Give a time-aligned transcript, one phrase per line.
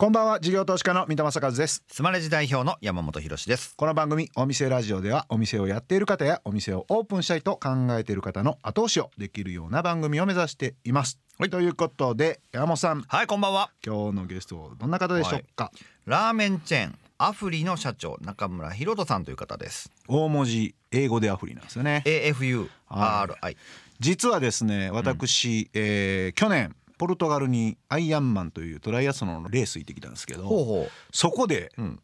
[0.00, 0.40] こんばんは。
[0.40, 1.84] 事業投資家の三田正和です。
[1.86, 3.74] スマレジ代表の山本博です。
[3.76, 11.50] この番組お店ラジオではお店をやっている方やお店をオープンしたいと考えている方の後押しをできるような番組を目指しています、はい。
[11.50, 13.02] ということで山本さん。
[13.02, 13.72] はいこんばんは。
[13.84, 15.70] 今日のゲストどんな方でしょうか、
[16.06, 19.92] ラーメンチェーンアフリの社長中村博人さんという方です。
[20.08, 22.02] 大文字英語でアフリなんですよね。
[22.06, 22.68] AFURI
[24.00, 32.00] 実はですね私、えー去年ポルトガルにアイアンマンというトライアスロンのレース行ってきたんですけどほうほそこでううん。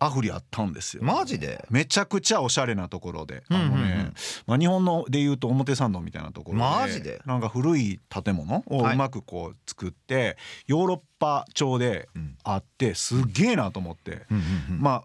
[0.00, 1.02] アフリあったんですよ。
[1.02, 1.66] マジで？
[1.70, 3.72] めちゃくちゃおしゃれなところで、うんうんうん。
[3.72, 4.12] あのね、
[4.46, 7.20] まあ、日本のでいうと表参道みたいなところでマジで？
[7.26, 8.94] なんか古い建物をはい。
[8.94, 10.36] うまくこう作って、
[10.68, 14.80] ヨーロッパ調でうんあってすっげえなと思って、うんうんうん。
[14.80, 15.02] ま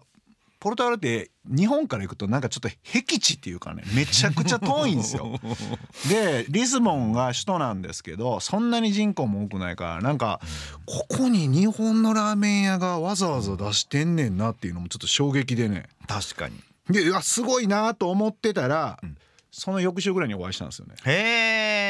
[0.64, 5.38] ポルトガルって日本から行くとなんかちょっと僻地っていうかねめちゃくちゃ遠いんですよ。
[6.08, 10.40] でリスボンが首都なんですけどそんなに人口も多くないからなんか
[10.86, 15.86] ここに日本のラーメン屋がわざわざ出してんねんなっていうのもちょっと衝撃でね。
[16.08, 16.58] 確かに
[16.88, 19.18] でうわすごいなと思ってたら、うん
[19.56, 20.94] その翌週ぐらいにお会いしたんですよね。
[21.04, 21.12] へ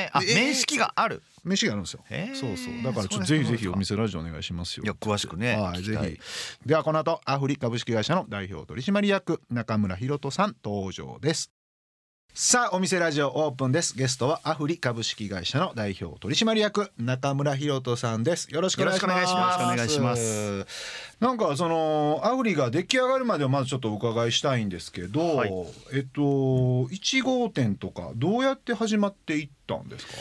[0.06, 1.22] えあえー面識がある。
[1.44, 2.04] 飯があるんですよ。
[2.34, 2.82] そうそう。
[2.82, 4.84] だからちょっとぜひぜひお店ラジオお願いしますよ。
[4.84, 6.20] いや詳しくねはいぜひ。
[6.66, 11.50] ではこの後アフリ株式会社の代表取締役中村博人さん登場です
[12.36, 13.96] さあお店ラジオオープンです。
[13.96, 18.52] ゲストはアフリ株式会社の代表取締役中村博人さんです。
[18.52, 19.30] よろしくお願いします。
[19.30, 20.66] よろしくお願いします。
[21.20, 25.52] なんかそのアフリが出来上がるまではまずちょっとお伺いしたいんですけど、はい。
[25.92, 30.12] えっと1号店とかどうやって始まっていったんですか？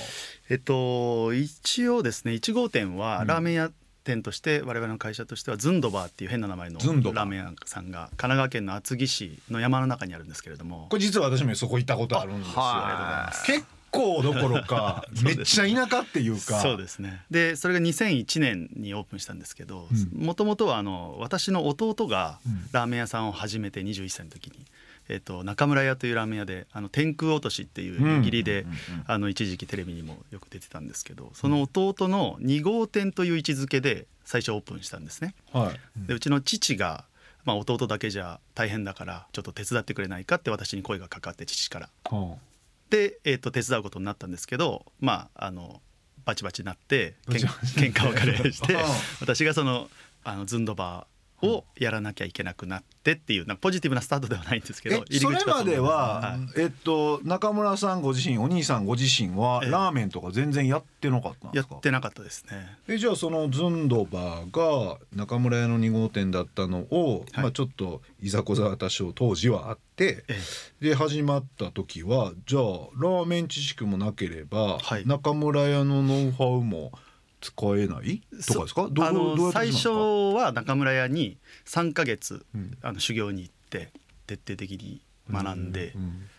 [0.51, 3.71] えっと一応ですね1号店はうんラーメン屋
[4.03, 12.53] 店として我々の会社としてはズンドバーっていう変な名前のラーメン屋さんが神奈川県の厚木市の山の中にあるんですけれどもこれ実は私もそこ行ったことあるんですよ。
[12.57, 13.45] あありがとうございます。
[13.45, 16.59] 結構どころかめっちゃ田舎っていうか。
[16.59, 17.23] そうですね。
[17.29, 20.25] でそれが2001年にオープンしたんですけどうん。
[20.25, 22.67] もともとはあの私の弟がうん。
[22.71, 24.65] ラーメン屋さんを始めて21歳の時に、
[25.09, 28.65] えっと、中村屋というラーメン屋であの天空落としっていう湯切りで、
[29.05, 35.35] あの一時期テレビにもよく出てたんですけどその弟の2号店という位置づけで最初オープンしたんですね。
[35.51, 36.07] はい。
[36.07, 37.05] でうちの父が、
[37.45, 41.89] まあ、弟だけじゃ大変だからちょっと手伝ってくれないかって私に声がかかって父から。
[42.05, 42.37] は
[42.89, 45.81] で、えー、と手伝うことになったんですけどまああの
[46.25, 48.79] バチバチになってけん喧嘩別れしてうん
[49.19, 49.89] 私がその
[50.23, 51.12] あのズンドバー
[51.43, 56.61] をやらなきゃいけなくなってっていうなポジティブなスタートではないんですけどえそれまでは、はい。
[56.61, 61.75] えっと中村さんご自身お兄さんご自身はええラーメンとか全然やってなかったんでやすか？
[61.75, 62.77] ってなかったですね。
[62.87, 67.43] えじゃあそのズンドバーが中村屋の2号店だったのを、はい。
[67.43, 70.39] まあちょっといざこざ多少当時はあってえ。
[70.89, 72.63] で始まった時はじゃあ
[72.95, 75.05] ラーメン知識もなければ、はい。
[75.05, 76.91] 中村屋のノウハウも
[77.43, 78.21] 使えない？
[78.47, 78.87] とかですか？
[78.89, 82.77] どあの最初は中村屋に3ヶ月うん。
[82.81, 83.91] あの修行に行って
[84.25, 86.29] 徹底的に学んでう、ん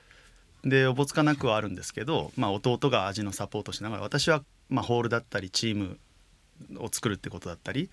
[0.65, 5.99] でおぼつかなくはあるんですけど、まあ、弟が味のサポートしながら私はまあホールだったりチーム
[6.79, 7.89] を作るってことだったりっ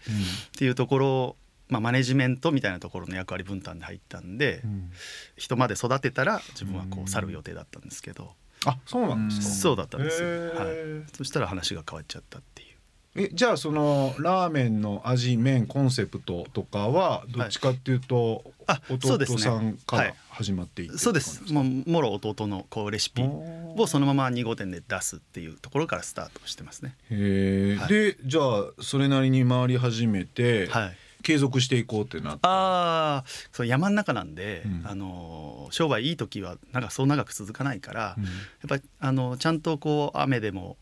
[0.58, 1.36] ていうところを、
[1.68, 4.92] まあ、マネジメントみたいなところの役割分担で入ったんで、うん。
[5.36, 8.32] 人まで育てたら自分はこう去る予定だったんですけど、
[8.66, 9.48] あそうなんですか。
[9.48, 12.71] そうだったんですはい、そしたら話が変わっちゃったっていう。
[13.16, 18.44] えじゃあそのラーメンの味麺コンセプトとかはどっちかっていうと、
[18.90, 20.14] 弟さんからはい。
[20.32, 21.52] 始まっていってそうです。
[21.52, 26.96] もうもろ弟のこうレシピをそのまま2号店で出すっていうところからスタートしてますね。
[27.10, 27.90] へえ、はい。
[27.90, 30.98] でじゃあそれなりに回り始めて、はい。
[31.22, 34.82] 継続していこうってなってああそう山の中なんで、うん。
[34.86, 38.24] あの商売いい時はなんかそう長く続かないから、うん。
[38.24, 38.32] やっ
[38.70, 40.78] ぱりあのちゃんとこう雨でもお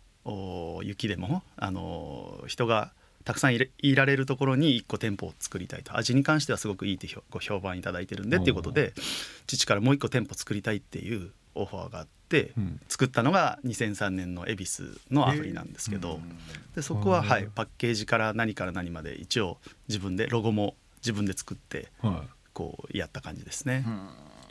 [0.83, 2.91] 雪でもあの人が
[3.25, 5.95] たくさんいられるところに一個店舗を作りたいと。
[5.97, 8.93] 味に関してはすごくいいって評ご評判いただいてるんでっていうことで
[9.45, 12.79] 父からもう一個店舗作りたいっていうオファーがあって、うん。
[12.87, 16.19] 作ったのが2003年の恵比寿のアフリなんですけど、
[16.75, 19.57] でそこは、うんはい、パッケージから何から何まで一応
[19.87, 23.83] 自分でロゴも自分で作ってはい、こうやった感じですね。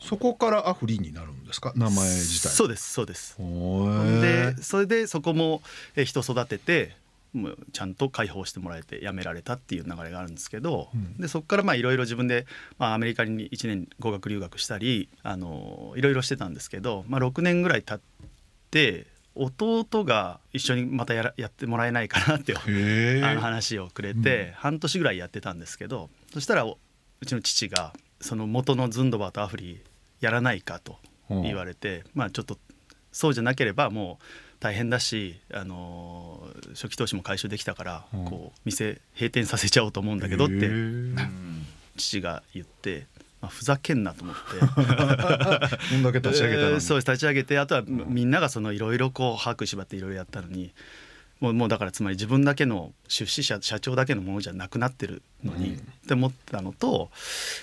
[0.01, 1.73] そこからアフリになるんですか？
[1.77, 2.49] 名前自体。
[2.49, 3.37] そうですそうです。
[3.39, 5.63] でそれでそこも
[5.97, 6.97] え人育てて
[7.35, 11.17] もうちゃんと解放してもらえて辞められたっていう流れがあるんですけど、うん。
[11.19, 12.47] でそこからまあいろいろ自分で、
[12.79, 18.01] まあ、アメリカに1年語学留学したりあのいろいろしてたんですけど、まあ、6年ぐらい経っ
[18.71, 22.55] て弟が一緒にまたやらやってもらえないかなって
[23.25, 26.79] あの話をくれて、半年ぐらいやってたんですけどそしたらお
[27.21, 29.81] うちの父がその元のズンドバーとアフリ
[30.21, 30.99] やらないかと
[31.29, 32.59] 言われて、まあちょっと
[33.13, 34.25] そうじゃなければもう
[34.61, 38.25] 大変だし、あのー初期投資も回収できたから、うん。
[38.25, 40.71] こう店閉店させちゃおうと思うんだけどって
[41.97, 43.07] 父が言って、
[43.41, 44.41] まあ、ふざけんなと思って。
[44.75, 44.83] こ
[45.97, 46.75] んだけ立ち上げたのに。
[46.75, 50.73] えーそうです立ち上げてあとはみんながそのいろいろこう把握縛っていろいろやったのに
[51.41, 55.75] もうもうだからつまり自分だけの出資者社長だけのものじゃなくなってるのに、うん。
[55.77, 57.11] って思ったのと、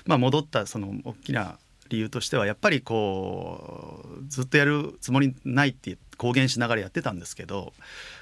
[0.06, 1.58] まあ、戻ったその大きな
[1.90, 7.74] 理由としてはやっぱりこうずっとやるつもりないって公言しながらやってたんですけど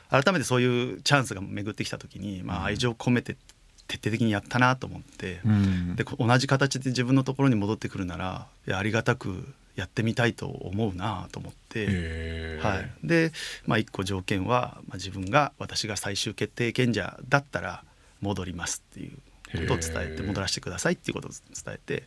[0.09, 3.35] 改めてそういうチャンスが巡ってきた時に、まあ、愛情を込めて
[3.87, 5.41] 徹底的にやったなと思って。
[5.45, 5.95] うん。
[5.95, 13.31] でこ同じ形で自分のところに戻ってくるならいやありがたくやってみたいと思うなと思って、はい、で、
[13.65, 17.83] まあ、一個条件は、まあ、自分が私が最終決定権者だったら
[18.21, 22.03] 戻りますっていうことを伝えて戻らせてくださいっていうことを伝えて、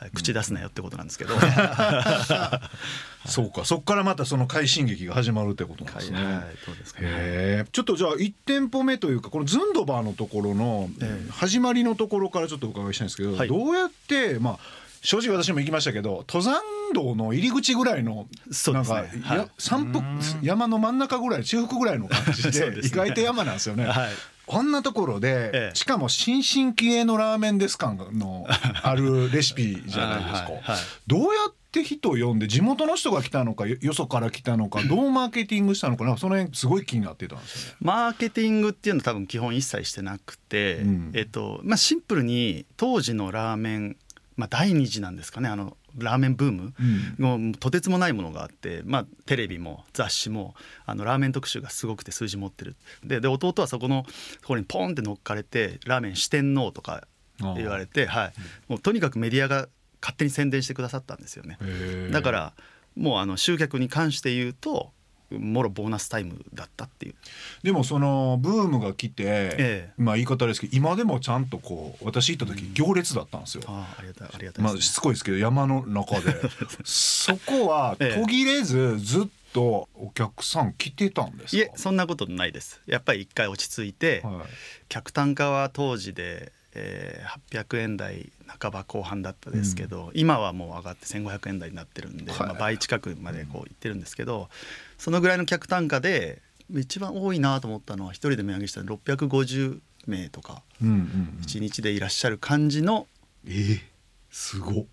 [0.00, 1.34] はい、口出すなよってことなんですけど、
[3.26, 6.24] そうかそっからまたその快進撃が始まるってことなんですね。
[6.24, 6.34] はい
[6.66, 7.08] どうですかね。
[7.08, 11.30] へえちょっとじゃあ1店舗目というかこのズンドバーのところのええ。
[11.30, 13.48] 始まりのところからちょっとお伺いしたいんですけど、はい。
[13.48, 14.58] どうやってまあ
[15.02, 16.62] 正直私も行きましたけど登山
[16.94, 18.26] 道の入り口ぐらいの
[18.72, 19.08] なんか、はい。
[20.42, 22.78] 山の真ん中ぐらい中腹ぐらいの感じでね。
[22.82, 23.84] 意外と山なんですよね。
[23.84, 24.08] はい
[24.46, 28.46] こんなところで、ええしかも新進気鋭のラーメンです感の
[28.82, 30.52] あるレシピじゃないですか。
[30.52, 37.76] はいはいどうやって人を呼んで地元の人が来たのかよよそから来たのか どうマーケティングしたのかなんかその辺すごい気になってたんですよね。
[37.80, 43.96] マーケティングっていうのは多分基本一切してなくて、うんえっとまあ、シンプルに当時のラーメン、
[44.36, 46.74] まあ、第二次なんですかねあのラーメンブーム
[47.18, 47.52] うん。
[47.52, 50.54] とてつもないものがあって、まあ、テレビも雑誌も
[50.86, 52.76] あのラーメン特集がすごくて数字持ってる。
[53.04, 54.04] でで弟はそこの
[54.40, 57.06] ところにポンって乗っかれてラーメン四天王とか
[57.38, 58.32] 言われて、はい、
[58.68, 59.68] もうとにかくメディアが
[60.00, 61.58] 勝手に宣伝してくださったんですよね。
[62.10, 62.52] だから
[62.96, 64.92] もうあの集客に関して言うと
[65.30, 67.14] もろボーナスタイムだったっていう。
[67.62, 73.62] でもそのブームが来て、えまあ言い方ですけど今でもちゃんとこう私行った時行列だったんですよ。
[73.66, 76.34] ああありがたいありがたいまあしつこいですけど山の中で。
[76.84, 81.62] そこはええ途切れず ずっとお客さん来てたんですか？
[81.62, 82.80] いえそんなことないです。
[82.86, 84.34] やっぱり一回落ち着いて、はい。
[84.88, 92.48] 客単価は当時で、えー800円台半ば後半だったですけど、今はもう上がって1500円台になってるんで、はい。
[92.48, 94.48] まあ、倍近くまでこういってるんですけど、
[94.98, 96.42] そのぐらいの客単価で
[96.78, 101.38] 一番多いなと思ったのは一人で値上げしたの650名とかうんうんうん。
[101.42, 103.06] 1日でいらっしゃる感じの
[103.46, 103.80] えー
[104.30, 104.84] すごっ。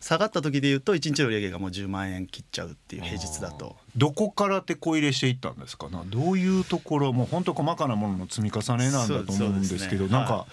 [0.00, 3.76] 下がった時で言うと1日の売り上げがもう10万円切っちゃうっていう平日だと。
[3.96, 6.04] どこから手こ入れしていったんですかな？
[6.06, 10.18] どういうところもう本当細かなものの積み重ねなんだと思うんですけどすね。
[10.18, 10.46] なんか、は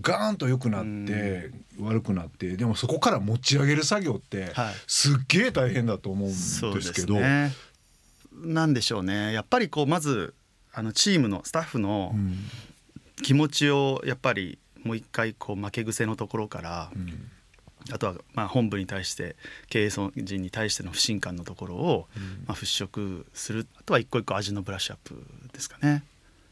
[0.00, 1.50] ガーンと良くなって
[1.80, 4.74] 悪くなってでもそこから持ち上げる作業ってはい。
[4.86, 7.52] すっげえ大変だと思うんですけど、ね。
[8.32, 9.32] なんでしょうね。
[9.32, 10.34] やっぱりこうまず
[10.72, 12.36] あのチームのスタッフのうん。
[13.22, 17.30] 気持ちをやっぱりもう一回こう負け癖のところから、うん。
[17.90, 19.36] あとはまあ本部に対して
[19.70, 22.08] 経営層人に対しての不信感のところを
[22.46, 23.66] まあ払拭する。
[23.78, 26.04] あとは一個一個味のブラッシュアップですかね。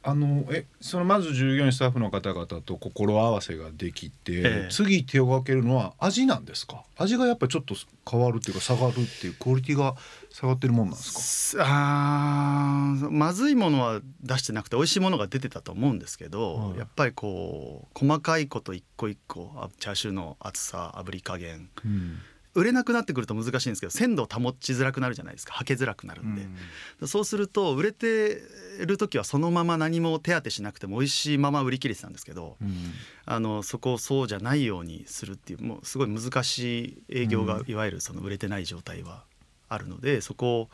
[0.07, 4.69] あのえそのまず従業員スタッフの方々と心合わせができて、ええ。
[4.71, 6.85] 次手をかけるのは味なんですか？
[6.99, 7.75] 味がやっぱりちょっと
[8.11, 9.97] 変わるっていうか下がるっていうクオリティが
[10.31, 11.65] 下がってるもんなんですか？
[11.67, 16.79] あーまずいものは出してなくて美味しいものが出てたと思うんですけど、はい。
[16.79, 21.71] やっぱりこう細かいこと一個一個あチャーシューの厚さ炙り加減。
[21.85, 22.19] うん
[22.55, 25.53] 売れなくなってくると難しいんですけど鮮度を保ちづらくなるじゃないですか。
[25.53, 28.41] はけづらくなるんで、そうすると売れて
[28.85, 32.93] る時はそのまま何も手当てしなくても美味しいまま売り切れてたんですけどうん。
[33.27, 37.71] あのそこをそうじゃないようにするっていうもうすごい難しい営業が、うん。
[37.71, 39.25] いわゆるその売れてない状態は
[39.69, 40.69] あるのでそこ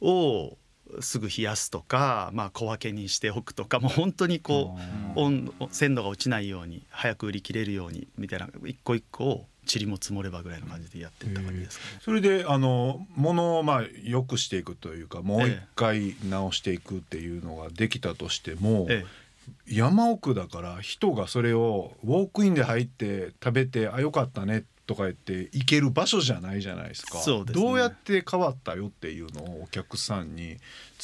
[0.00, 0.56] を
[1.00, 4.76] すぐ冷やすとか、まあ、小分けにしておくとかもう本当にこ
[5.16, 12.00] う温鮮度が落ちないように早く売り切れるようにみたいな一個一個を塵も積もればぐらいの感じでやってった感じですかね。
[12.02, 19.04] それであのものをまあ良くしていくというかもう一ええ回直していくっていうのができたとしても、え
[19.66, 27.18] 山奥だから人がそれをウォークインで入って食べてあよかったねとか言って行ける場所じゃないじゃないですか。
[27.18, 27.44] ね。
[27.46, 30.56] どうやって変わったよっていうのをお客さんに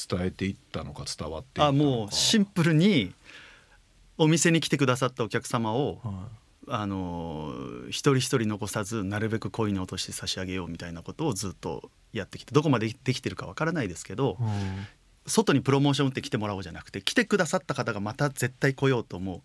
[0.09, 1.87] 伝えていったのか伝わっていえ、ったのか。
[1.89, 3.13] あもうシンプルに
[4.19, 6.29] お店に来てくださったお客様をは
[6.73, 7.53] あの
[7.89, 14.45] 一人一人残さずなるべく恋に落として差し上げようみたいなことをずっとやってきてどこまでできてるかわからないですけどい
[15.27, 19.43] 外にプロモーション打って来てもらおうじゃなくて来てくださった方がまた絶対来ようと思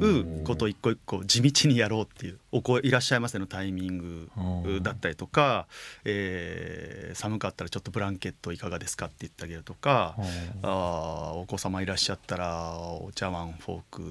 [0.00, 5.66] うことを一個一個地道にやろうっていうお声いらっしゃいませのタイミングだったりとか、
[6.04, 10.14] えー寒かったらちょっとブランケットいかがですかって言ってあげるとか、
[10.62, 14.02] あーお子様いらっしゃったらお茶碗フォーク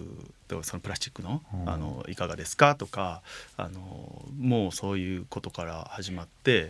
[0.47, 1.69] とそのプラスチックのうん。
[1.69, 3.21] あのいかがですかとか
[3.55, 6.69] あのもうそういうことから始まって。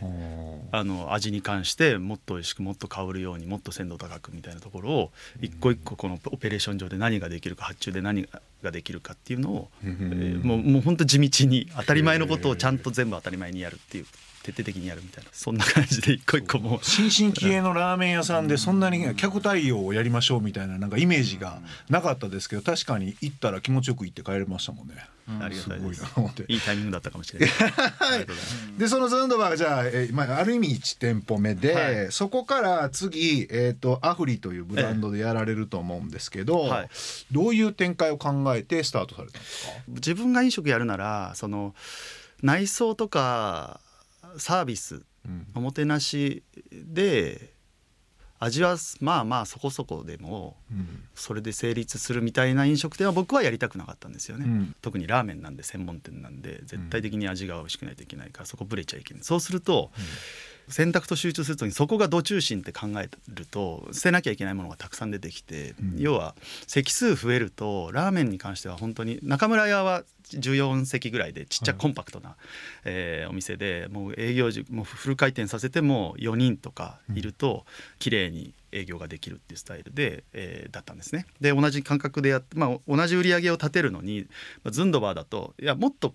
[0.71, 8.41] あの味に関してもっと美味しくもっと香るようにもっと鮮度高くみたいなところを一個一個このオペレーション上で何ができるか発注で何が
[8.71, 9.89] できるかっていうのを、うん。
[9.89, 14.05] えーもうもう本当地道に当たり前のことをちゃんと全部当たり前にやるっていう
[14.47, 15.29] 徹底的にやるみたいな。
[15.33, 16.77] そんな感じで一個一個も。
[16.77, 24.95] う新進気鋭のラーメン屋さんでそんなに客対応をやりましょうみたいななんかイメージがなかったですけど確かに行ったら気持ちよく行って帰れましたもんね。
[25.41, 26.03] ありがたいです。
[26.47, 27.49] い いいタイミングだったかもしれない。
[27.49, 28.79] い。
[28.79, 32.11] でそのズンドバーがじゃあ、えーまあ、ある意味1店舗目で、はい。
[32.11, 36.89] そこから次、えー、とアフリというブランドでやられると思うんですけど、はい。
[37.31, 39.71] どういう展開を考えてスタートされたんですか？
[39.89, 41.75] 自分が飲食やるならその
[42.41, 43.81] 内装とか
[44.37, 45.47] サービスうん。
[45.55, 47.53] おもてなしで
[48.39, 51.03] 味はまあまあそこそこでもうん。
[51.15, 54.75] それで成立するみたいな飲食店は僕はやりたくなかったんですよね、うん。
[54.81, 59.23] 特にラーメンなんで専門店なんで絶対的に味が美味しくないといけないからそこブレちゃいけない。
[59.23, 59.91] そうすると、
[60.69, 65.95] 選択と集中するときにそこが度中心って考えると捨てなきゃいけないものがたくさん出てきて、うん。
[65.97, 66.35] 要は
[66.67, 72.35] 席数増えるとラーメンに関しては本当に中村屋は14席ぐらいでちっちゃはいコンパクトな、
[72.83, 77.65] えーお店でもう営業時もうフル回転させても4人とかいると
[77.99, 81.25] 綺麗に営業ができるっていうスタイルで、えーだったんですね。
[81.39, 84.27] で同じ感覚でやって、まあ、同じ売り上げを立てるのに、
[84.63, 86.13] まあ、ズンドバーだといやもっと、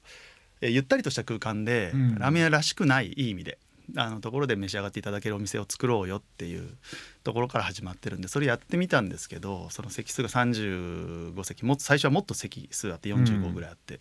[0.61, 2.15] えーゆったりとした空間で、うん。
[2.17, 3.59] ラーメン屋らしくないいい意味で
[3.97, 6.77] あのところで召し上がっていただけるお店を作ろうよっていう
[7.25, 14.01] ところから始まってるんでそれやってみたんですけどその席数が35席もっと最初はもっと席数あって45ぐらいあって。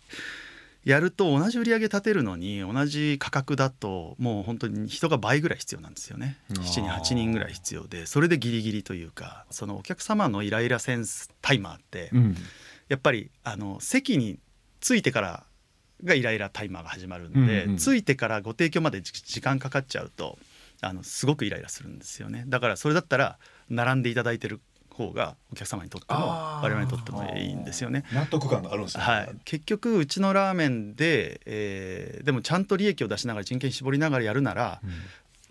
[0.84, 12.36] やると同じ売り上げ立てるのに同じ価格だともう本当に人が倍ぐらい必要なんですよねあー7人8人ぐらい必要でそれでギリギリというかそのお客様のイライラセンスタイマーってうん
[12.88, 14.40] やっぱりあの席に
[14.80, 15.44] 着いてから
[16.04, 17.76] がイライラタイマーが始まるんで、うんうん。
[17.78, 20.38] 着いてからご提供までじ時間かかっちゃうと
[20.80, 22.44] あのすごくイライラするんですよね。
[22.46, 23.38] だからそれだったら
[23.70, 28.04] 並んでいただいてる方がお客様にとっても我々にとってもいいんですよね。
[28.12, 34.90] 納得感があるんですね、はい、結局うちのラーメンで、えーでもちゃんと利益を出しながら人件費絞りながらやるなら、うん。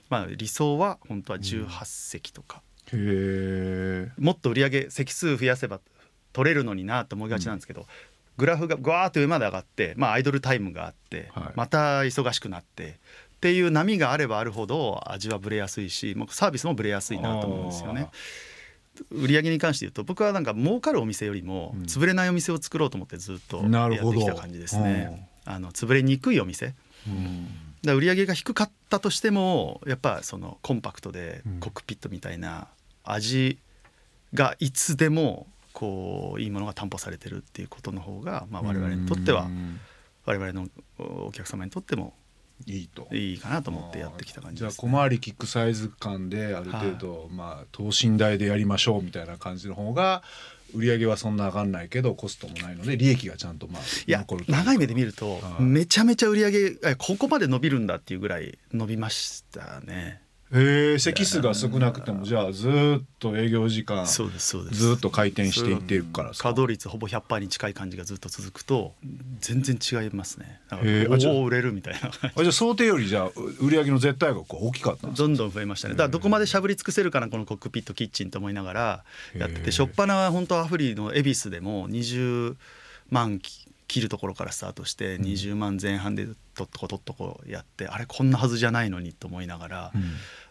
[0.10, 5.80] まあ、理想は本当は18席とか、へえもっと売り上げ席数増やせば
[6.34, 7.88] 取れるのになと思いがちなんですけど、
[8.38, 11.54] グラフがぐわーっと上まで上がって、まあ、アイドルタイムがあって、はい。
[11.56, 13.00] また忙しくなって
[13.36, 18.10] っていう波があればあるほど味はブレやすいしもうサービスもブレやすいなと思うんですよね。
[19.10, 21.84] 売り上げに関して言うと僕はなんか儲かるお店よりもうん。
[21.84, 25.28] 潰れないお店を作ろうと思ってずっとやってきた感じですね。
[25.46, 26.76] あの潰れにくいお店。
[27.08, 27.48] うん。
[27.84, 31.60] ら売り上げが低かったとしてもやっぱそのコンパクトでうん。
[31.60, 32.68] コックピットみたいな
[33.04, 33.58] 味
[34.34, 39.80] がいつでもこういいものが担保されてるっていうことの方が、まあ、我々にとってはうん
[40.26, 40.68] 我々の
[41.00, 42.14] お客様にとっても
[42.68, 43.08] いいと。
[43.12, 50.22] いいかなと思ってやってきた感じじゃあです、小回りキックサイズ感である程度、まあ等身大でやりましょうみたいな感じの方が
[50.74, 55.64] 売り上げはそんな上がんないけどコストもないので利益がちゃんとまあいや残ると長い目で見るとはい。
[55.64, 60.22] めちゃめちゃ売り上げえここまで伸びるんだっていうぐらい伸びましたね。
[60.54, 64.86] へえ席数が少なくてもじゃあずーっと営業時間ずそうですそうです。
[64.86, 68.94] ーっと回転していってるから稼働率ほぼ100%に近い感じがずっと続くと
[69.40, 70.60] 全然違いますね。
[70.70, 72.00] だからおお売れるみたいな。
[72.10, 73.30] あじゃあ想定よりじゃあ
[73.60, 75.88] 売り上げの絶対額は大きかったんですかどんどん増えました。
[75.88, 79.04] ねだからどこまでしゃぶり尽くせるかなこのコックピットキッチンと思いながら
[79.36, 82.56] やってて初っ端は本当アフリの恵比寿でも20
[83.10, 86.26] 万き切るところからスタートして20万前半で
[86.66, 89.92] とっとことっとこやってあれこんなはずじゃないのにと思いながら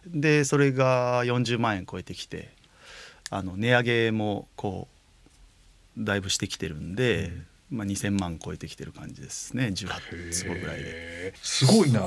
[0.07, 2.51] でそれが40万円超えてきて
[3.31, 4.89] あの値上げもこ
[5.99, 7.33] うだいぶしてきてるんで、
[7.71, 9.67] まあ、2,000万超えてきてる感じですね。
[9.67, 11.35] 18坪ぐらいで。
[11.43, 12.03] すごいな。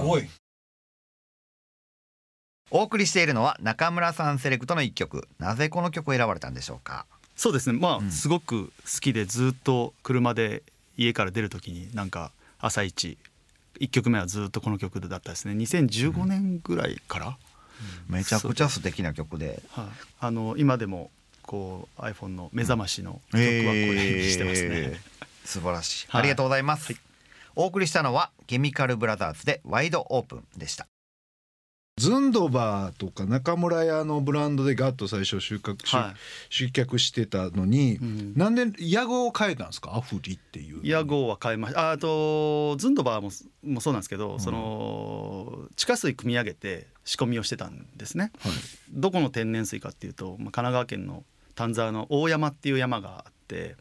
[2.72, 5.28] お送りしているのは中村さんセレクトの一曲。
[5.38, 7.06] なぜこの曲を選ばれたんでしょうか？
[7.36, 7.78] そうですね。
[7.78, 8.10] まあ、うん。
[8.10, 10.64] すごく好きでずっと車で
[10.98, 13.18] 家から出る時になんか朝一
[13.80, 15.54] 1曲目はずっとこの曲だったですね。
[15.54, 17.38] 2015年ぐらいから、
[18.08, 19.62] めちゃくちゃ素敵な曲で。
[19.70, 19.86] はい。
[20.20, 21.12] あの今でも
[21.42, 26.22] こう iPhone の目覚ましの曲はこれにしてますね、えー素晴らしい、はい。
[26.22, 27.02] ありがとうございます、はい。
[27.56, 30.88] お送りしたのはケミカルブラザーズでワイドオープンでした。
[32.00, 36.16] ズンドバーとか中村屋のブランドでガッと最初集は
[36.50, 38.34] 集客してたのに、うん。
[38.36, 39.96] なんで屋号を変えたんですか？
[39.96, 43.32] アフリっていう屋号は変えましたああとズンドバーも
[43.64, 44.40] もそうなんですけど、ん。
[44.40, 48.32] その地下水汲み上げて仕込みをしてたんですね。
[48.40, 48.52] はい。
[48.92, 51.24] どこの天然水かっていうと、まあ、神奈川県の
[51.56, 53.76] 丹沢の大山っていう山があって、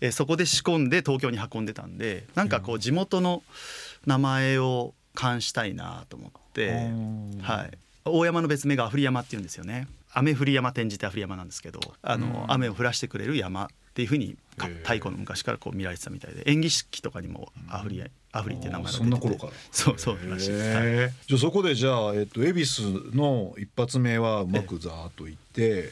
[0.00, 3.42] えそこで仕込んで東京に運んでたんでなんかこう地元の
[4.06, 6.90] 名前を冠したいなと思って、
[7.42, 9.88] はい、大山の別名がアフリ山っていうんですよね。
[10.12, 12.52] 雨降り山転じてアフリ山なんですけどあの、うん。
[12.52, 19.52] 雨を降らしてくれる山っていうふうに太古の昔からこう見られてたみたいで演技式とかにもアフリアフリって名前が出あててそんな頃から。
[19.72, 20.86] そうそうらしいです、はい。
[20.86, 25.90] へえじゃあそこでじゃあ、えっと、恵比寿の一発目はうまくざーっといって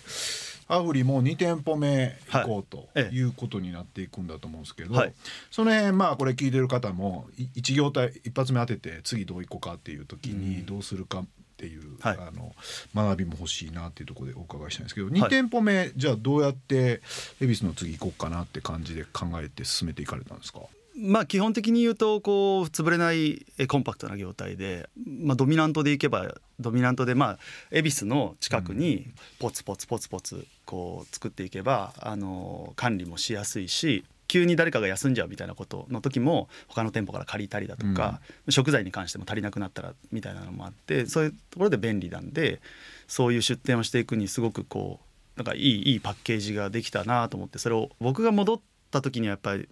[0.69, 5.13] アフリも2店舗目行こうとはいうことになっていくんだと思うんですけど、はい。
[5.51, 11.25] その辺まあこれ聞いてる方もい一業態一発目当てて次どう行こうかっていう時にどうするか
[11.59, 12.19] っていう、はい。
[12.21, 12.55] あの
[12.95, 15.11] 学びも欲しいなっていうところでお伺いしたいんですけどい。
[15.11, 17.03] 2店舗目じゃあどうやって
[17.41, 20.61] 恵比寿の次行こうかなって感じで考えて進めていかれたんですか？
[20.97, 27.39] まあ基本的に言うとこう潰れないえコンパクトな業態で、まあ、ドミナントでいけばドミナントでまあ
[27.71, 29.07] 恵比寿の近くに
[29.39, 38.21] ポツポツポツポツこう作っていけばあの管理もしやすいし急に誰かが休んじゃうみたいなことの時も他の店舗から借りたりだとか、
[38.51, 42.61] 食材に関しても足りなくなったらみたいなのもあってそういうところで便利なんで
[43.09, 49.69] そういう出店をしていくにすごくこうなんかいいいいパッケージができたなと思ってそれを僕が戻った時にはやっぱり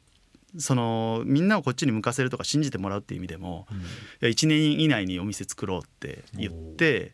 [0.58, 3.66] そのみんなをこっちに向かせるとか信じてもらうっていう意味でも、
[4.22, 7.12] いや1年以内にお店作ろうって言って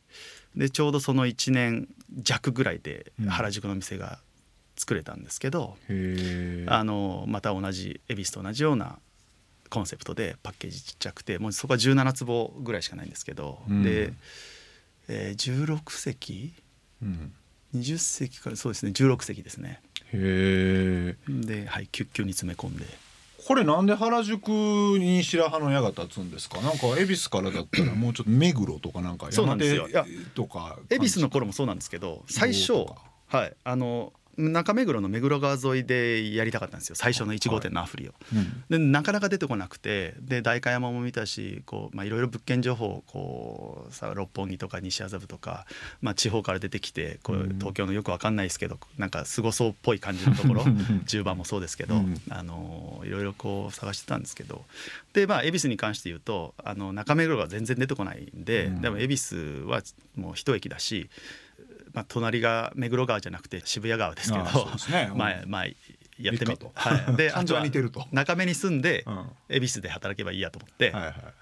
[0.54, 4.20] でちょうどその1年弱ぐらいでうん原宿の店が
[4.82, 5.76] 作れたんですけど、
[6.66, 8.98] あのまた同じ恵比寿と同じような
[9.70, 13.84] コンセプトでパッケージちっちゃくてもうそこは17坪ぐらいしかないんですけど、うん。
[13.84, 14.12] で、
[15.08, 16.52] えー16席？
[17.00, 17.32] うん。
[17.76, 19.80] 20席からそうですね16席ですね。
[20.12, 22.84] へえで、はい、キュッキュに詰め込んで。
[23.46, 24.48] これなんで原宿
[24.98, 26.60] に白羽の矢が立つんですか？
[26.60, 29.88] なんか恵比寿からだったらもうちょっと目黒とかなんかそうなんですよ。
[29.88, 32.72] 山手とか恵比寿の頃もそうなんですけど最初
[33.28, 36.96] はいあの中目黒の目黒川沿いでやりたかったんですよ。
[36.96, 38.14] 最初の1号店のアフリを。
[38.34, 38.64] うん。
[38.70, 40.14] でなかなか出てこなくて。
[40.20, 45.66] で代官山も見たしこうまあいろいろ物件情報をこうさ六本木とか西麻布とか、
[46.00, 47.58] まあ、地方から出てきてこううん。
[47.58, 50.62] 東京のよくわかんないですけどなんかすごそうっぽい感じのところ。
[50.62, 52.14] 10番もそうですけど、うん。
[52.30, 54.64] あのいろいろこう探してたんですけど。
[55.12, 58.80] でまあ恵比寿に関して言うとあの中目黒が全然出てこないんで、うん。
[58.80, 59.82] でも恵比寿は
[60.16, 61.10] もう一駅だし、
[61.92, 64.44] まあ、隣が目黒川じゃなくて渋谷川ですけど
[65.14, 65.76] 前前
[66.18, 68.06] やってみはい、で あと似てると。
[68.12, 69.30] 中目に住んでうん。
[69.48, 70.92] 恵比寿で働けばいいやと思って、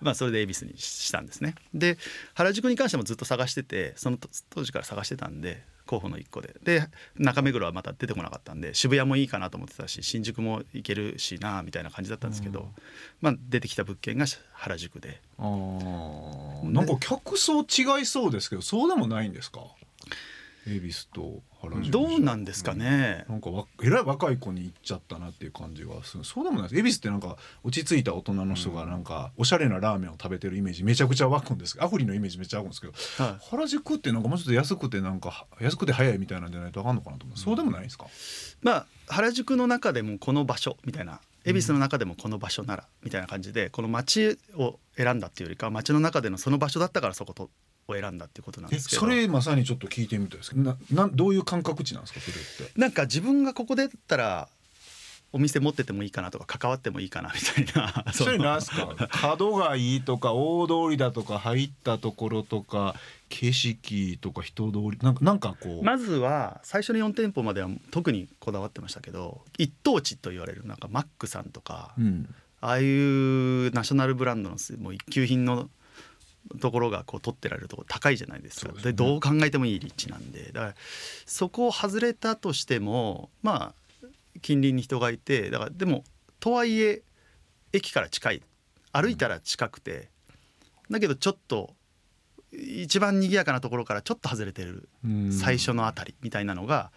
[0.01, 1.55] まあ、それで恵比寿にしたんですね。
[1.75, 1.99] で
[2.35, 6.55] 原宿に関してもずっと探しててその当時から探してたんで候補の一個で。
[6.63, 12.69] で中目黒はまた出てこなかったんで渋谷もいいかなと思ってたし新宿も行けるしなみたいな感じだったんですけど、うん。
[13.21, 15.21] まあ、出てきた物件が原宿で。
[15.39, 16.71] あー。
[16.71, 19.61] なんか客層違いそうですけどそうでもないんですか？
[20.71, 26.25] 恵比寿と原宿どうなんですかね、なんかわえらい若い子に行っちゃったなっていう感じがする。
[26.25, 26.79] そうでもないです。
[26.79, 31.77] 恵比寿ってなんか落ち着いた大人の人がなんかおしゃれなラーメンを食べてるイメージめちゃくちゃ湧くんです。
[31.83, 32.93] アフリのイメージめっちゃ湧くんですけど
[33.25, 33.39] はい。
[33.51, 37.39] 原宿ってなんかもうちょっと安くてなんか安くて早いみたいなんじゃないとあかんのかなと思う。
[37.39, 38.07] そうでもないですか？
[38.63, 47.49] まあ原宿の中でもこの場所みたいな恵比寿の中でもこの場所ならみたいな感じでこの街を選んだっていうよりかは街の中でのその場所だったからそこと
[47.93, 49.01] を選んだってことなんえですけど。
[49.01, 52.81] それまさにちょっと聞いてみたいですけどななんどういう感覚値なんですかそれって。
[52.81, 54.49] なんか自分がここでだったら
[55.33, 58.05] お店持っててもいいかなとか関わってもいいかなみたいな。
[58.13, 58.97] それのなんすか？
[59.11, 62.97] 角がいいとか大通りだとか入ったところとか
[63.29, 72.35] 景色とか人通りなんかなんかこう、まずは最初の4店舗までは特にこだわってましたけど一等地と言われるなんかマックさんとか、うん。
[72.63, 75.71] ああいうナショナルブランドのもう一級品の
[76.61, 78.73] ところがこう取ってられるところ高いじゃないですか。
[78.73, 78.93] ですね。
[78.93, 80.51] でどう考えてもいい立地なんで。
[80.53, 80.75] だから
[81.27, 84.07] そこを外れたとしてもまあ
[84.43, 86.05] 近隣に人がいてだからでも
[86.41, 87.03] とはいえ
[87.73, 88.43] 駅から近い。
[88.93, 90.09] 歩いたら近くて、
[90.91, 91.75] だけどちょっと
[92.53, 94.89] 一番賑やかなところからちょっと外れてる。
[95.05, 95.33] うん。
[95.33, 96.17] 最初のあたり。
[96.23, 96.91] みたいなのが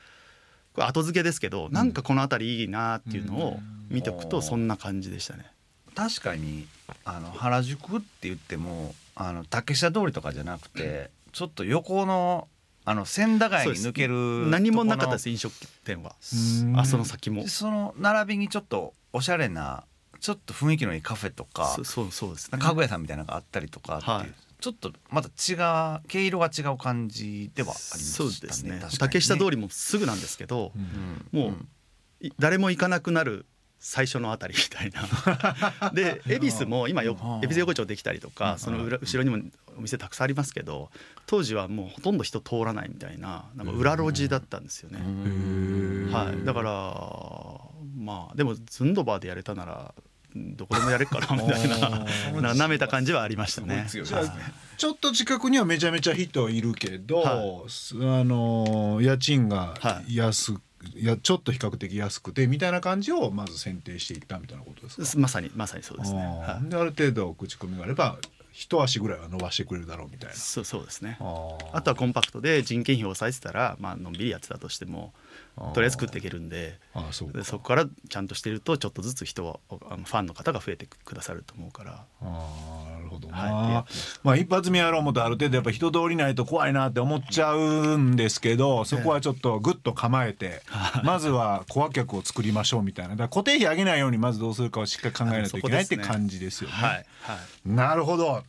[0.74, 5.46] これ後付けですけど、なんかこの辺りいいなっていうのを見ておくとそんな感じでしたね。
[5.94, 6.66] 確かに
[7.06, 12.48] あの原宿って言ってもあの竹下通りとかじゃなくてちょっと横の
[12.86, 15.54] あの千駄ヶ谷に抜ける何もなかったですと飲食
[15.86, 16.16] 店は。
[16.62, 17.48] うんあその先も。
[17.48, 19.86] その並びにちょっとおしゃれな
[20.20, 22.58] ちょっと雰囲気のいいカフェとかそそうそうですね。
[22.60, 24.34] 家具屋さんみたいなのがあったりとかっていう、はい。
[24.60, 25.56] ちょっとまた違
[25.98, 28.04] う毛色が違う感じではありましたね。
[28.04, 28.80] そうですね。
[28.80, 28.86] ね。
[28.98, 31.28] 竹下通りもすぐなんですけど、うん。
[31.38, 31.56] もう
[32.22, 33.46] い誰も行かなくなる
[33.86, 35.92] 最初のあたりみたいな。
[35.92, 39.44] で恵比寿も今よ恵比寿横丁できたりとかその裏後ろにも
[39.78, 40.90] お店たくさんありますけど
[41.28, 45.00] 当時はもうほとんど人通らないみたいななんか裏路地だったんですよね。
[46.14, 46.72] はい、だから
[47.98, 49.94] まあでもズンドバーでやれたなら
[50.34, 51.90] どこでもやれっかなみたいな
[52.42, 53.86] な舐めた感じはありましたね。
[54.78, 60.16] ちょっと近くにはめちゃめちゃ人いるけど、はすあの家賃がはい。
[60.16, 60.58] 安、
[60.96, 65.20] い、やちょっと比較的安くてみたいな感じをまず選定していったみたいなことですか？
[65.20, 66.20] まさにまさにそうですね。
[66.20, 68.18] はいあーである程度口コミがあれば
[68.52, 70.36] 一足ぐらいは伸ばしてくれるだろうみたいな。
[70.36, 71.18] そうそうですね。
[71.20, 75.14] ああとはコンパクトで人件費を抑えてたら、まあのんびりやってたとしても
[75.56, 76.80] とりあえず食っていけるんで。
[76.96, 82.06] あーそでそこからちゃんとしてるとちょっとずつ人はあのファンの方が増えてくださると思うから。
[82.22, 90.62] あーなるほどな、はいまあ一発目やろう思うとある程度やっぱ人通りないと怖いなって思っちゃうんですけどそこはちょっとグッと構えて
[91.04, 93.16] まずはコア客を作りましょうみたいな。
[93.16, 96.76] だ固定費上げないようにまずどうするかをしっかり考えないといけないって感じですよね。
[96.76, 97.70] はいはい。
[97.70, 98.44] なるほど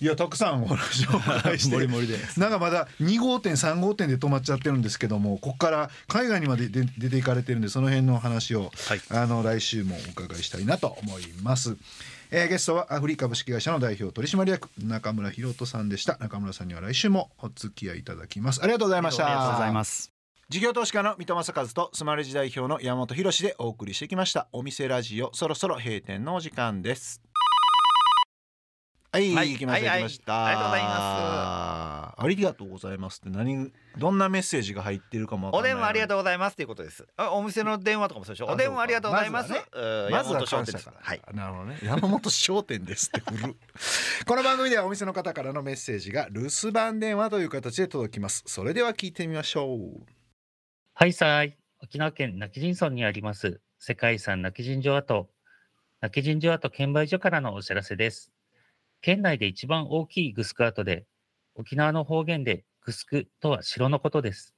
[0.00, 1.76] いやたくさんお話をお伺いして。
[2.38, 9.00] なんかまだ2号店3号店で止まっちゃってるんですけどもここから海外にまで出出ていかれてるんでその辺の話を、はい。
[9.10, 11.76] あの来週もお伺いしたいなと思います。
[12.30, 16.18] えーゲストはアフリ株式会社の代表取締役中村博人さんでした。
[16.18, 18.62] 中村さんには来週もお付き合いいただきます。
[18.62, 19.26] ありがとうございました。
[19.26, 20.12] ありがとうございます。
[20.50, 24.48] 事業投資家の三戸正和とスマレジ代表の山本博でお送りしてきました。
[24.52, 27.20] お店ラジオそろそろ閉店のお時間です
[29.10, 37.06] はい、はい行きました、はい行きましたありがとうございますありがとうございますって何どんなメッセージが入ってるかもお電話ありがとううございますっていうことです。
[37.16, 38.50] あお店の電話とかもそうでしょ。
[38.50, 39.52] あお電話ありがとうございます。
[39.52, 41.22] まずは山本商感謝から、店ですはい。
[41.32, 43.56] なるほどね山本商店ですって振る
[44.26, 50.06] この番組ではお店の方からのメッセージが留守番電話という形で届きますそれでは聞いてみましょう
[50.94, 51.56] はいさい。
[51.80, 55.28] 沖縄県今帰仁村にあります世界遺産今帰仁城跡、
[56.00, 58.32] 今帰仁城跡券売所からのお知らせです。
[59.00, 61.06] 県内で一番大きいグスク跡で、
[61.54, 64.54] 沖縄の方言でグスクとは城のことです。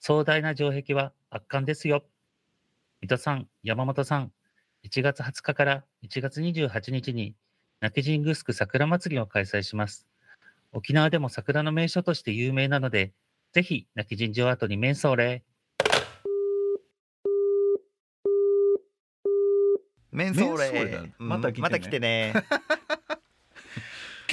[0.00, 2.04] 壮大な城壁は圧巻ですよ。
[3.02, 4.32] 水戸さん、山本さん、
[4.84, 7.34] 1月20日から1月28日に
[7.80, 10.06] 今帰仁グスク桜祭りを開催します。
[10.72, 13.12] 沖縄でも桜の名所として有名なので、
[13.52, 15.44] ぜひ今帰仁城跡に面相礼。
[20.10, 22.34] メンメンソーレだうんまた来てねまた来てね。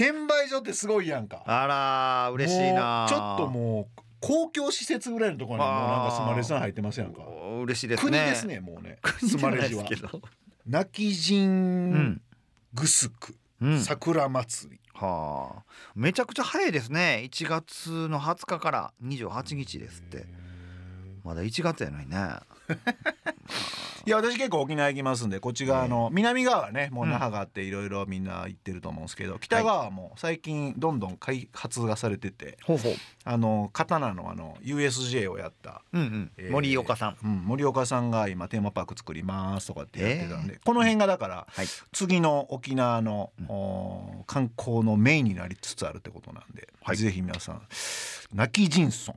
[0.01, 8.11] 券売所ってすごいやんかあらー嬉しいなちょっともう公共施設ぐらいのところにもうなんかスマレジさん入ってますやんかお嬉しいですね。
[8.11, 9.83] 国ですねもうねスマレジは。
[10.67, 12.21] 泣きう人ん。
[12.73, 13.79] グスクうん。
[13.81, 15.63] 桜祭りはあ。
[15.95, 17.23] めちゃくちゃ早いですね。
[17.31, 20.25] 1月の20日から28日ですって。
[21.23, 22.17] まだ1月やないね。
[24.05, 32.93] いや私結構沖縄行きますんでこっち側の南側はねもう那覇があっていろいろみんな行ってると思うんですけど北側はもう最近どんどん開発がされててほうほう。
[33.23, 36.31] あの刀のあの USJ をやったうんうん。
[36.37, 37.17] えー森岡さん。
[37.23, 41.67] うん、森岡さんが今テーマパーク作りますとかってやってたんで、この辺がだからはい。
[41.91, 47.61] 次の沖縄の、うんおー観光のメインになりつつあるってことなんで、はいぜひ皆さん
[48.33, 49.13] 泣き人村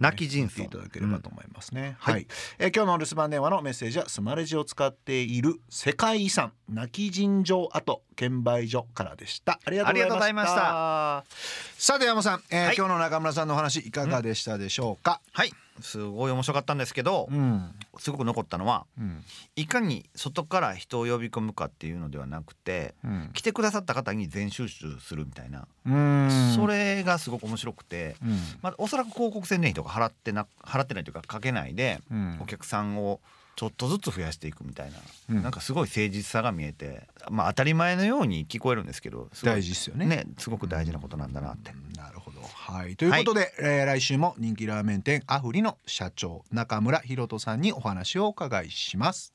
[0.00, 2.14] 泣き人行っていただければと思いますね、はい。
[2.14, 2.26] はい、
[2.58, 9.60] えー今日の留守番電話のメッセージはスマレジを使っている世界遺産泣き人城跡券売所からでした。
[9.64, 10.56] ありがとうございました。
[10.56, 10.74] ありがとう
[11.16, 11.84] ございました。
[11.94, 12.76] さて山本さん、えーはい。
[12.76, 15.52] 今日の中村さんのお話いかがでしたでしょうか、はい。
[15.82, 19.22] すごい面白かったんですけど、うんすごく残ったのはうん
[19.56, 23.30] いかに外から人を呼び込むかっていうのではなくてうん。
[23.32, 26.54] 来てくださった方に全集中するみたいな、うん。
[26.54, 28.38] それがすごく面白くて、うん。
[28.62, 32.38] まあ、おそらく広告宣伝費とか払ってな払ってないというかかけないでうん。
[32.40, 33.20] お客さんを
[33.56, 34.98] ちょっとずつ増やしていくみたいな、
[35.30, 35.42] うん。
[35.42, 40.06] なんかすごい誠実さが見えて、まあ、当たり前のように聞こえるんですけど大事ですよね。
[40.06, 41.72] ねすごく大事なことなんだなって。
[41.96, 42.29] なるほど。
[42.42, 42.96] はい。
[42.96, 49.32] ということで、えー来週も人気ラーメン店アフリの社長中村博人さんにお話をお伺いします。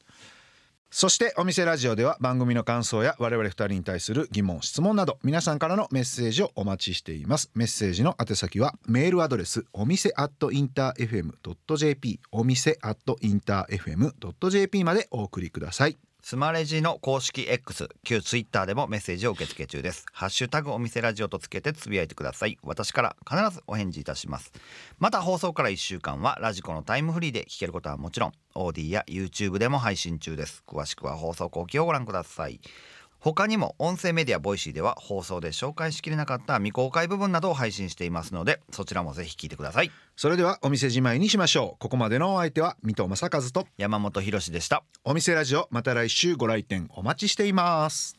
[0.92, 7.52] そしてお店ラジオでは番組の感想や我々二人に対する疑問質問など皆さんからのメッセージをお待ちしています。
[7.54, 20.08] メッセージの宛先はメールアドレスお店アットインター FM.jp お店アットインター FM.jp までお送りくださいスマレジの公式 X 旧 Twitter でもメッセージを受け付け中です。
[20.12, 22.58] ハッシュタグお店ラジオとつけてつぶやいてください。
[22.64, 24.52] 私から必ずお返事いたします。
[24.98, 30.64] また放送から1週間はラジコのタイムフリーで聞けることはもちろん AuDee や YouTube でも配信中です。
[30.66, 32.60] 詳しくは放送後記をご覧ください。
[33.26, 39.90] 他にも音声メディアボイシーでは放送で紹介しきれなかった未公開部分などを配信していますのでそちらもぜひ聞いてください。
[40.16, 41.80] それではお店じまいにしましょう。
[41.80, 44.84] ここまでのお相手は水戸正和と山本博史でした。
[45.04, 48.16] お店ラジオまた来週ご来店お待ちしています